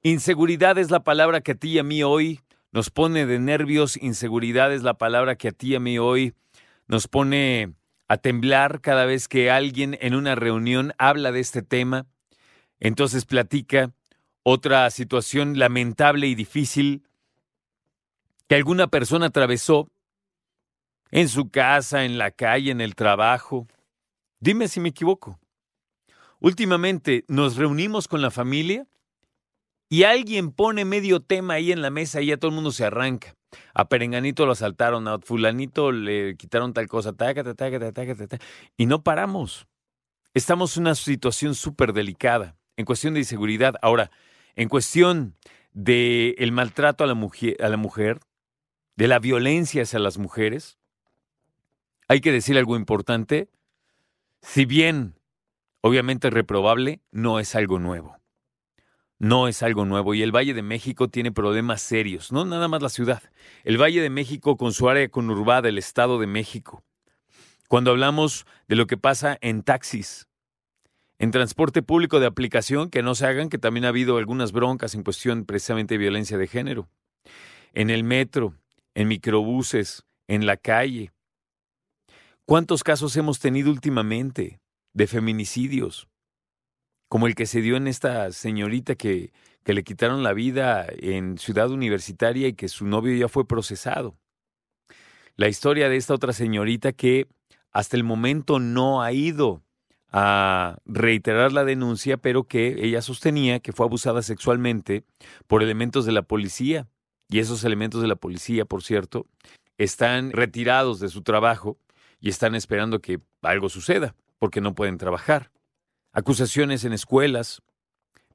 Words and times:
Inseguridad 0.00 0.78
es 0.78 0.92
la 0.92 1.02
palabra 1.02 1.40
que 1.40 1.52
a 1.52 1.56
ti 1.56 1.70
y 1.70 1.78
a 1.80 1.82
mí 1.82 2.04
hoy 2.04 2.40
nos 2.70 2.90
pone 2.90 3.26
de 3.26 3.40
nervios, 3.40 3.96
inseguridad 3.96 4.72
es 4.72 4.84
la 4.84 4.94
palabra 4.94 5.34
que 5.34 5.48
a 5.48 5.52
ti 5.52 5.72
y 5.72 5.74
a 5.74 5.80
mí 5.80 5.98
hoy 5.98 6.34
nos 6.86 7.08
pone 7.08 7.74
a 8.08 8.16
temblar 8.18 8.80
cada 8.80 9.04
vez 9.04 9.28
que 9.28 9.50
alguien 9.50 9.98
en 10.00 10.14
una 10.14 10.34
reunión 10.34 10.92
habla 10.98 11.32
de 11.32 11.40
este 11.40 11.62
tema, 11.62 12.06
entonces 12.78 13.24
platica 13.24 13.92
otra 14.42 14.88
situación 14.90 15.58
lamentable 15.58 16.26
y 16.28 16.34
difícil 16.34 17.02
que 18.48 18.54
alguna 18.54 18.86
persona 18.86 19.26
atravesó 19.26 19.90
en 21.10 21.28
su 21.28 21.50
casa, 21.50 22.04
en 22.04 22.18
la 22.18 22.30
calle, 22.30 22.70
en 22.70 22.80
el 22.80 22.94
trabajo. 22.94 23.66
Dime 24.40 24.68
si 24.68 24.80
me 24.80 24.90
equivoco. 24.90 25.38
Últimamente 26.40 27.24
nos 27.28 27.56
reunimos 27.56 28.08
con 28.08 28.22
la 28.22 28.30
familia 28.30 28.86
y 29.88 30.02
alguien 30.02 30.52
pone 30.52 30.84
medio 30.84 31.20
tema 31.20 31.54
ahí 31.54 31.72
en 31.72 31.82
la 31.82 31.90
mesa 31.90 32.20
y 32.20 32.26
ya 32.26 32.36
todo 32.36 32.50
el 32.50 32.54
mundo 32.54 32.72
se 32.72 32.84
arranca. 32.84 33.35
A 33.74 33.88
Perenganito 33.88 34.46
lo 34.46 34.52
asaltaron, 34.52 35.08
a 35.08 35.18
Fulanito 35.18 35.92
le 35.92 36.36
quitaron 36.36 36.72
tal 36.72 36.88
cosa, 36.88 37.14
y 38.76 38.86
no 38.86 39.02
paramos. 39.02 39.66
Estamos 40.34 40.76
en 40.76 40.82
una 40.82 40.94
situación 40.94 41.54
súper 41.54 41.92
delicada 41.92 42.56
en 42.76 42.84
cuestión 42.84 43.14
de 43.14 43.20
inseguridad. 43.20 43.74
Ahora, 43.82 44.10
en 44.54 44.68
cuestión 44.68 45.34
del 45.72 46.34
el 46.38 46.52
maltrato 46.52 47.04
a 47.04 47.06
la, 47.06 47.14
mujer, 47.14 47.56
a 47.62 47.68
la 47.68 47.76
mujer, 47.76 48.20
de 48.96 49.08
la 49.08 49.18
violencia 49.18 49.82
hacia 49.82 49.98
las 49.98 50.18
mujeres, 50.18 50.78
hay 52.08 52.20
que 52.20 52.32
decir 52.32 52.56
algo 52.56 52.76
importante. 52.76 53.48
Si 54.42 54.64
bien 54.64 55.18
obviamente 55.80 56.30
reprobable, 56.30 57.00
no 57.10 57.38
es 57.38 57.54
algo 57.54 57.78
nuevo. 57.78 58.16
No 59.18 59.48
es 59.48 59.62
algo 59.62 59.84
nuevo 59.84 60.14
y 60.14 60.22
el 60.22 60.34
Valle 60.34 60.54
de 60.54 60.62
México 60.62 61.08
tiene 61.08 61.32
problemas 61.32 61.80
serios, 61.80 62.32
no 62.32 62.44
nada 62.44 62.68
más 62.68 62.82
la 62.82 62.88
ciudad. 62.88 63.22
El 63.64 63.80
Valle 63.80 64.02
de 64.02 64.10
México 64.10 64.56
con 64.56 64.72
su 64.72 64.88
área 64.88 65.08
conurbada, 65.08 65.68
el 65.68 65.78
Estado 65.78 66.18
de 66.18 66.26
México. 66.26 66.84
Cuando 67.68 67.90
hablamos 67.90 68.46
de 68.68 68.76
lo 68.76 68.86
que 68.86 68.96
pasa 68.96 69.38
en 69.40 69.62
taxis, 69.62 70.28
en 71.18 71.30
transporte 71.30 71.82
público 71.82 72.20
de 72.20 72.26
aplicación, 72.26 72.90
que 72.90 73.02
no 73.02 73.14
se 73.14 73.26
hagan, 73.26 73.48
que 73.48 73.58
también 73.58 73.86
ha 73.86 73.88
habido 73.88 74.18
algunas 74.18 74.52
broncas 74.52 74.94
en 74.94 75.02
cuestión 75.02 75.46
precisamente 75.46 75.94
de 75.94 75.98
violencia 75.98 76.36
de 76.36 76.46
género. 76.46 76.88
En 77.72 77.90
el 77.90 78.04
metro, 78.04 78.54
en 78.94 79.08
microbuses, 79.08 80.04
en 80.28 80.44
la 80.44 80.56
calle, 80.56 81.12
¿Cuántos 82.48 82.84
casos 82.84 83.16
hemos 83.16 83.40
tenido 83.40 83.72
últimamente 83.72 84.60
de 84.92 85.08
feminicidios? 85.08 86.06
Como 87.08 87.26
el 87.26 87.34
que 87.34 87.46
se 87.46 87.60
dio 87.60 87.76
en 87.76 87.86
esta 87.86 88.32
señorita 88.32 88.94
que, 88.94 89.32
que 89.62 89.74
le 89.74 89.84
quitaron 89.84 90.22
la 90.22 90.32
vida 90.32 90.86
en 90.90 91.38
Ciudad 91.38 91.70
Universitaria 91.70 92.48
y 92.48 92.54
que 92.54 92.68
su 92.68 92.86
novio 92.86 93.16
ya 93.16 93.28
fue 93.28 93.46
procesado. 93.46 94.16
La 95.36 95.48
historia 95.48 95.88
de 95.88 95.96
esta 95.96 96.14
otra 96.14 96.32
señorita 96.32 96.92
que 96.92 97.28
hasta 97.72 97.96
el 97.96 98.04
momento 98.04 98.58
no 98.58 99.02
ha 99.02 99.12
ido 99.12 99.62
a 100.10 100.78
reiterar 100.86 101.52
la 101.52 101.64
denuncia, 101.64 102.16
pero 102.16 102.44
que 102.44 102.76
ella 102.78 103.02
sostenía 103.02 103.60
que 103.60 103.72
fue 103.72 103.84
abusada 103.84 104.22
sexualmente 104.22 105.04
por 105.46 105.62
elementos 105.62 106.06
de 106.06 106.12
la 106.12 106.22
policía. 106.22 106.88
Y 107.28 107.40
esos 107.40 107.64
elementos 107.64 108.00
de 108.00 108.08
la 108.08 108.16
policía, 108.16 108.64
por 108.64 108.82
cierto, 108.82 109.26
están 109.76 110.32
retirados 110.32 111.00
de 111.00 111.08
su 111.08 111.22
trabajo 111.22 111.76
y 112.18 112.30
están 112.30 112.54
esperando 112.54 113.00
que 113.00 113.20
algo 113.42 113.68
suceda, 113.68 114.14
porque 114.38 114.60
no 114.60 114.74
pueden 114.74 114.96
trabajar. 114.96 115.50
Acusaciones 116.16 116.82
en 116.86 116.94
escuelas, 116.94 117.60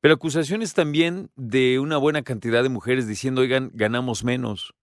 pero 0.00 0.14
acusaciones 0.14 0.74
también 0.74 1.30
de 1.36 1.78
una 1.78 1.96
buena 1.96 2.22
cantidad 2.22 2.64
de 2.64 2.68
mujeres 2.68 3.06
diciendo, 3.06 3.40
oigan, 3.40 3.70
ganamos 3.72 4.24
menos, 4.24 4.74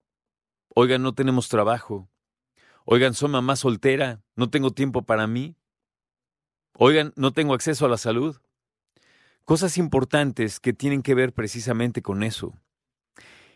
oigan, 0.69 1.03
no 1.03 1.13
tenemos 1.13 1.49
trabajo, 1.49 2.07
oigan, 2.85 3.13
soy 3.13 3.27
mamá 3.27 3.57
soltera, 3.57 4.21
no 4.37 4.49
tengo 4.49 4.71
tiempo 4.71 5.01
para 5.01 5.27
mí, 5.27 5.57
oigan, 6.71 7.11
no 7.17 7.33
tengo 7.33 7.53
acceso 7.53 7.85
a 7.85 7.89
la 7.89 7.97
salud. 7.97 8.37
Cosas 9.43 9.77
importantes 9.77 10.61
que 10.61 10.71
tienen 10.71 11.01
que 11.01 11.15
ver 11.15 11.33
precisamente 11.33 12.01
con 12.01 12.23
eso. 12.23 12.53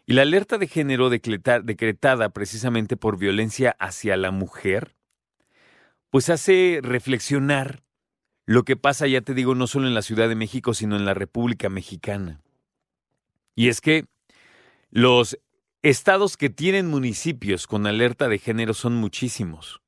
Y 0.06 0.16
la 0.16 0.24
alerta 0.24 0.58
de 0.58 0.68
género 0.68 1.10
decretada 1.10 2.28
precisamente 2.28 2.98
por 2.98 3.18
violencia 3.18 3.74
hacia 3.80 4.18
la 4.18 4.32
mujer 4.32 4.98
pues 6.10 6.30
hace 6.30 6.80
reflexionar 6.82 7.84
lo 8.50 8.64
que 8.64 8.76
pasa, 8.76 9.06
ya 9.06 9.22
te 9.22 9.36
digo, 9.36 9.54
no 9.54 9.68
solo 9.68 9.86
en 9.86 9.94
la 9.94 10.02
Ciudad 10.02 10.28
de 10.28 10.34
México, 10.34 10.74
sino 10.74 10.96
en 10.96 11.06
la 11.06 11.14
República 11.14 11.70
Mexicana. 11.70 12.42
Y 13.54 13.68
es 13.68 13.80
que 13.80 14.08
los 14.90 15.38
estados 15.84 16.36
que 16.36 16.50
tienen 16.50 16.88
municipios 16.88 17.68
con 17.68 17.86
alerta 17.86 18.28
de 18.28 18.40
género 18.40 18.74
son 18.74 18.96
muchísimos. 18.96 19.82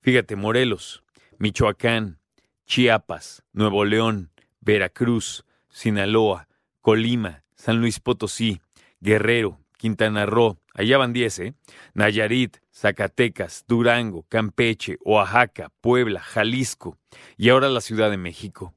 Fíjate, 0.00 0.34
Morelos, 0.34 1.04
Michoacán, 1.38 2.18
Chiapas, 2.66 3.44
Nuevo 3.52 3.84
León, 3.84 4.32
Veracruz, 4.60 5.44
Sinaloa, 5.68 6.48
Colima, 6.80 7.44
San 7.54 7.78
Luis 7.78 8.00
Potosí, 8.00 8.60
Guerrero, 8.98 9.60
Quintana 9.78 10.26
Roo, 10.26 10.58
allá 10.74 10.98
van 10.98 11.12
10, 11.12 11.38
¿eh? 11.38 11.54
Nayarit, 11.94 12.58
Zacatecas, 12.72 13.64
Durango, 13.66 14.24
Campeche, 14.28 14.98
Oaxaca, 15.04 15.70
Puebla, 15.80 16.20
Jalisco 16.20 16.98
y 17.36 17.48
ahora 17.48 17.68
la 17.68 17.80
Ciudad 17.80 18.10
de 18.10 18.18
México. 18.18 18.74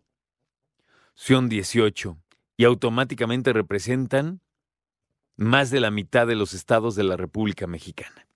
Son 1.15 1.49
18 1.49 2.17
y 2.55 2.63
automáticamente 2.63 3.51
representan 3.51 4.41
más 5.35 5.71
de 5.71 5.79
la 5.79 5.91
mitad 5.91 6.27
de 6.27 6.35
los 6.35 6.53
estados 6.53 6.95
de 6.95 7.03
la 7.03 7.17
República 7.17 7.67
Mexicana. 7.67 8.27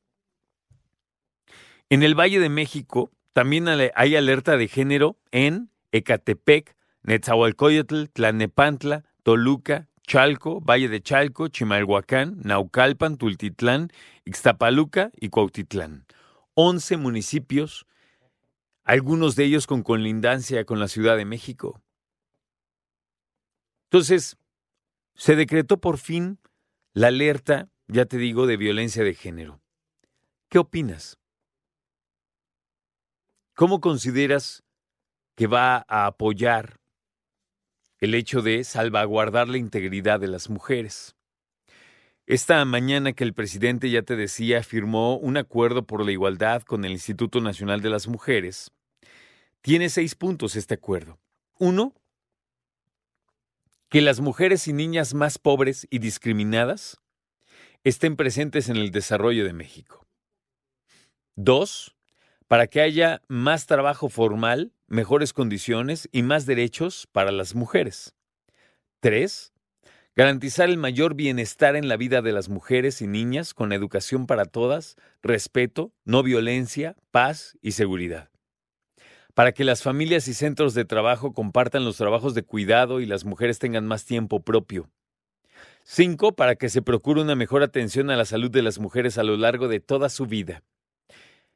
En 1.89 2.03
el 2.03 2.15
Valle 2.15 2.39
de 2.39 2.49
México 2.49 3.11
también 3.33 3.67
hay 3.67 4.15
alerta 4.15 4.57
de 4.57 4.67
género 4.67 5.17
en 5.31 5.71
Ecatepec, 5.91 6.75
Netzahualcoyotl, 7.03 8.05
Tlanepantla, 8.13 9.03
Toluca, 9.23 9.89
Chalco, 10.11 10.59
Valle 10.59 10.89
de 10.89 11.01
Chalco, 11.01 11.47
Chimalhuacán, 11.47 12.41
Naucalpan, 12.43 13.15
Tultitlán, 13.15 13.93
Ixtapaluca 14.25 15.09
y 15.15 15.29
Cuautitlán. 15.29 16.05
11 16.53 16.97
municipios, 16.97 17.87
algunos 18.83 19.37
de 19.37 19.45
ellos 19.45 19.67
con 19.67 19.83
colindancia 19.83 20.65
con 20.65 20.81
la 20.81 20.89
Ciudad 20.89 21.15
de 21.15 21.23
México. 21.23 21.81
Entonces, 23.85 24.35
se 25.15 25.37
decretó 25.37 25.79
por 25.79 25.97
fin 25.97 26.39
la 26.91 27.07
alerta, 27.07 27.69
ya 27.87 28.03
te 28.03 28.17
digo, 28.17 28.47
de 28.47 28.57
violencia 28.57 29.05
de 29.05 29.13
género. 29.13 29.61
¿Qué 30.49 30.59
opinas? 30.59 31.19
¿Cómo 33.55 33.79
consideras 33.79 34.61
que 35.37 35.47
va 35.47 35.85
a 35.87 36.05
apoyar 36.05 36.80
el 38.01 38.15
hecho 38.15 38.41
de 38.41 38.63
salvaguardar 38.65 39.47
la 39.47 39.57
integridad 39.57 40.19
de 40.19 40.27
las 40.27 40.49
mujeres? 40.49 41.15
Esta 42.25 42.63
mañana 42.65 43.13
que 43.13 43.23
el 43.23 43.33
presidente, 43.33 43.89
ya 43.89 44.01
te 44.01 44.15
decía, 44.15 44.63
firmó 44.63 45.17
un 45.17 45.37
acuerdo 45.37 45.83
por 45.83 46.03
la 46.03 46.11
igualdad 46.11 46.63
con 46.63 46.85
el 46.85 46.91
Instituto 46.91 47.41
Nacional 47.41 47.81
de 47.81 47.89
las 47.89 48.07
Mujeres, 48.07 48.71
tiene 49.61 49.89
seis 49.89 50.15
puntos 50.15 50.55
este 50.55 50.75
acuerdo. 50.75 51.19
Uno, 51.59 51.93
que 53.89 54.01
las 54.01 54.19
mujeres 54.19 54.67
y 54.67 54.73
niñas 54.73 55.13
más 55.13 55.37
pobres 55.37 55.85
y 55.89 55.99
discriminadas 55.99 57.01
estén 57.83 58.15
presentes 58.15 58.69
en 58.69 58.77
el 58.77 58.91
desarrollo 58.91 59.43
de 59.43 59.53
México. 59.53 60.07
Dos, 61.35 61.95
para 62.47 62.67
que 62.67 62.81
haya 62.81 63.21
más 63.27 63.65
trabajo 63.65 64.09
formal, 64.09 64.71
mejores 64.91 65.33
condiciones 65.33 66.09
y 66.11 66.21
más 66.21 66.45
derechos 66.45 67.07
para 67.11 67.31
las 67.31 67.55
mujeres. 67.55 68.13
Tres, 68.99 69.53
garantizar 70.15 70.69
el 70.69 70.77
mayor 70.77 71.15
bienestar 71.15 71.75
en 71.75 71.87
la 71.87 71.97
vida 71.97 72.21
de 72.21 72.33
las 72.33 72.49
mujeres 72.49 73.01
y 73.01 73.07
niñas 73.07 73.53
con 73.53 73.71
educación 73.71 74.27
para 74.27 74.45
todas, 74.45 74.97
respeto, 75.23 75.93
no 76.03 76.23
violencia, 76.23 76.97
paz 77.09 77.57
y 77.61 77.71
seguridad. 77.71 78.29
Para 79.33 79.53
que 79.53 79.63
las 79.63 79.81
familias 79.81 80.27
y 80.27 80.33
centros 80.33 80.73
de 80.73 80.83
trabajo 80.83 81.33
compartan 81.33 81.85
los 81.85 81.95
trabajos 81.95 82.35
de 82.35 82.43
cuidado 82.43 82.99
y 82.99 83.05
las 83.05 83.23
mujeres 83.23 83.59
tengan 83.59 83.87
más 83.87 84.03
tiempo 84.03 84.41
propio. 84.41 84.89
Cinco, 85.83 86.35
Para 86.35 86.55
que 86.55 86.69
se 86.69 86.81
procure 86.81 87.21
una 87.21 87.35
mejor 87.35 87.63
atención 87.63 88.09
a 88.09 88.17
la 88.17 88.25
salud 88.25 88.51
de 88.51 88.61
las 88.61 88.77
mujeres 88.77 89.17
a 89.17 89.23
lo 89.23 89.37
largo 89.37 89.69
de 89.69 89.79
toda 89.79 90.09
su 90.09 90.25
vida. 90.25 90.63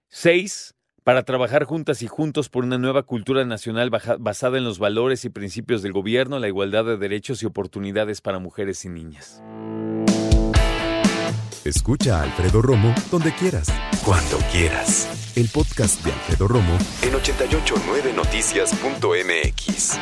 Seis, 0.08 0.75
Para 1.06 1.24
trabajar 1.24 1.63
juntas 1.66 2.02
y 2.02 2.07
juntos 2.07 2.50
por 2.50 2.63
una 2.63 2.80
nueva 2.80 3.04
cultura 3.04 3.46
nacional 3.46 3.92
basada 3.92 4.57
en 4.57 4.63
los 4.63 4.80
valores 4.80 5.24
y 5.24 5.30
principios 5.30 5.84
del 5.84 5.92
gobierno, 5.92 6.40
la 6.40 6.48
igualdad 6.48 6.84
de 6.84 6.98
derechos 6.98 7.44
y 7.44 7.46
oportunidades 7.46 8.22
para 8.22 8.40
mujeres 8.40 8.84
y 8.86 8.90
niñas. 8.90 9.40
Escucha 11.63 12.19
a 12.19 12.24
Alfredo 12.24 12.63
Romo 12.63 12.96
donde 13.12 13.31
quieras. 13.36 13.68
Cuando 14.04 14.40
quieras. 14.52 15.31
El 15.36 15.48
podcast 15.50 16.04
de 16.04 16.12
Alfredo 16.12 16.48
Romo 16.48 16.75
en 17.04 17.13
889noticias.mx. 17.13 20.00